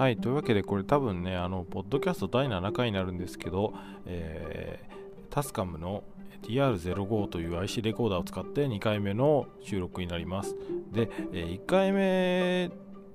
[0.00, 3.74] はい、というわけでこれ多分ね、あの、ポッドキャスト第7回になるんですけど、
[4.06, 6.04] えー、タスカムの
[6.42, 10.56] TR05 という IC レコーダーを使って2回目の収録になります。
[10.90, 12.70] で、え1回目、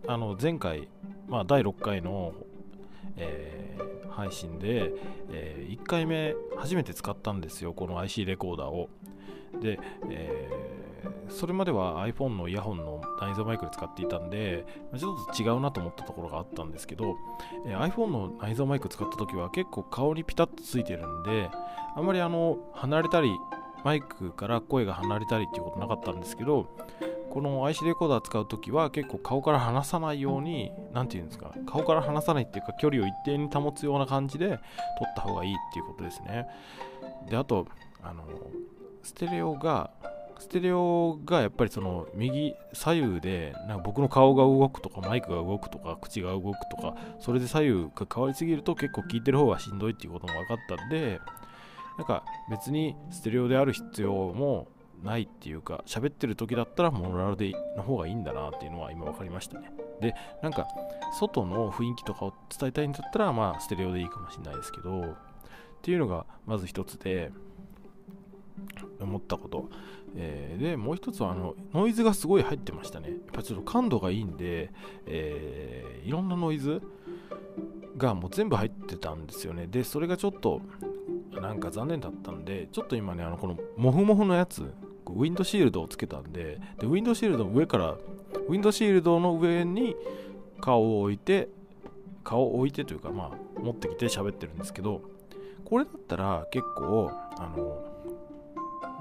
[0.08, 0.88] あの前回、
[1.28, 2.34] まあ、第6回の、
[3.18, 4.94] えー、配信で、
[5.32, 8.92] えー、1回目初めて使ったんですよ、この IC レコーダーを。
[9.60, 9.80] で、
[10.12, 10.95] えー、
[11.30, 14.66] それまでは iPhone のイヤホンの内蔵マイクで使っていたんで、
[14.98, 17.16] ちょっと違うなと思ったところがあったんですけど、
[17.66, 21.50] え、iPhone の内蔵マイク使った時は結構顔にピタッとついてるんで、
[21.96, 23.32] あんまりあの離れたり、
[23.84, 26.68] マイクから声が離れたりっていうことなかったんですけど、
[27.30, 34.60] この IC レコーダー使うときは結構顔から離さないように、なんていうんですか、顔から離さないっていうか距離を一定に保つような感じで撮っ
[35.16, 36.48] た方がいいっていうことですね。
[37.30, 37.68] で、あと、
[38.02, 38.24] あの、
[39.04, 39.92] ステレオが、
[40.40, 51.20] ステレオがやっぱりその右左右でなんか僕の顔が動くとかマイクが動くとか口が動くとかそれで左右が変わりすぎると結構聞いてる方がしんどいっていうことも分かったんで
[51.98, 54.68] なんか別にステレオである必要も
[55.04, 59.72] ないっていうか喋ってる時だったらモノラルでの方がいいんだなっていうのは今分かりましたね。
[60.02, 60.68] でなんか
[61.18, 65.16] 外の雰囲気とかを伝えたいんだったらまあステレオでいいかもしれないですけどっ
[65.82, 67.32] ていうのがまず一つで
[69.06, 69.70] 思ったこと、
[70.16, 73.10] えー、でもう一つはあのノイズがすごい入ってましたね。
[73.10, 74.72] やっぱちょっと感度がいいんで、
[75.06, 76.82] えー、いろんなノイズ
[77.98, 79.68] がもう全部入ってたんですよね。
[79.68, 80.62] でそれがちょっと
[81.42, 84.62] なんか残念だったんでちょっと今ねあのこのモフモフのやつ
[85.08, 89.96] ウィンドシールドをつけたんででウィンドシールドの上からウィンドシールドの上に
[90.62, 91.50] 顔を置いて
[92.24, 95.02] 顔を置いてというかまあ持ってきて喋ってるんですけど
[95.64, 97.84] これだったら結構あの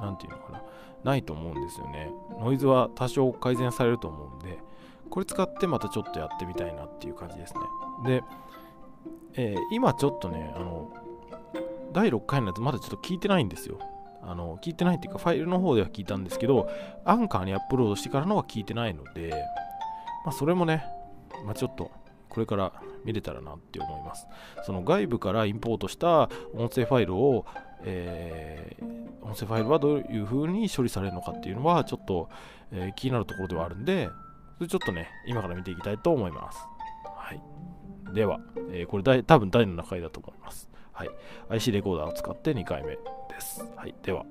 [0.00, 0.62] 何て言うのかな。
[1.04, 2.10] ないと思うんですよね。
[2.40, 4.58] ノイズは多少改善されると思うんで
[5.10, 7.60] これ使ってまたちょっとやってみたいなっていう感じですね。
[8.04, 8.24] で、
[9.34, 10.92] えー、今ちょっとねあの
[11.92, 13.78] 第6回のやつまだちょっと聞いてないんですよ。
[14.22, 16.68] あの聞いてないっていうかファイルの方では聞いたんですけど
[17.04, 19.34] アンカーにアップロードしてからのは聞いてないので
[20.24, 20.86] まあそれもね
[21.44, 21.90] まあちょっと
[22.30, 22.72] これから
[23.04, 24.26] 見れたらなって思います。
[24.64, 27.44] その外部からインポートした音声ファイルを、
[27.82, 32.28] えー、音声ファイルはどういう風に処理されるのかっていうのはちょっと、
[32.72, 34.08] えー、気になるところではあるんで、
[34.58, 36.58] それちょっとね、今から見ていきたいと思います。
[37.16, 37.42] はい。
[38.14, 38.38] では、
[38.70, 40.70] えー、これ多分第7回だと思います。
[40.92, 41.10] はい。
[41.50, 42.98] IC レコーダーを使って2回目で
[43.40, 43.64] す。
[43.76, 43.94] はい。
[44.02, 44.24] では。